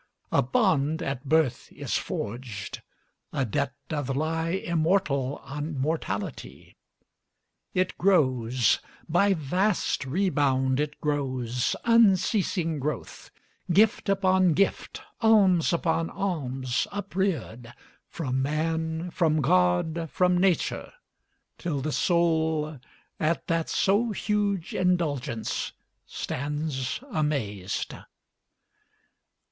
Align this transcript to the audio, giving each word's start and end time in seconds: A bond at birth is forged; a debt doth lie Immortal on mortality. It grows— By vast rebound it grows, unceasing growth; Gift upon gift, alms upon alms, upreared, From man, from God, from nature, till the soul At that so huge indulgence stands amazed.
A 0.31 0.41
bond 0.41 1.03
at 1.03 1.25
birth 1.29 1.71
is 1.71 1.95
forged; 1.95 2.81
a 3.31 3.45
debt 3.45 3.75
doth 3.87 4.09
lie 4.15 4.49
Immortal 4.49 5.39
on 5.43 5.77
mortality. 5.79 6.75
It 7.75 7.95
grows— 7.99 8.79
By 9.07 9.35
vast 9.35 10.05
rebound 10.07 10.79
it 10.79 10.99
grows, 11.01 11.75
unceasing 11.85 12.79
growth; 12.79 13.29
Gift 13.71 14.09
upon 14.09 14.53
gift, 14.55 15.03
alms 15.21 15.71
upon 15.71 16.09
alms, 16.09 16.87
upreared, 16.91 17.71
From 18.07 18.41
man, 18.41 19.11
from 19.11 19.39
God, 19.39 20.09
from 20.11 20.35
nature, 20.35 20.93
till 21.59 21.79
the 21.79 21.91
soul 21.91 22.79
At 23.19 23.45
that 23.45 23.69
so 23.69 24.09
huge 24.13 24.73
indulgence 24.73 25.73
stands 26.07 27.01
amazed. 27.11 27.93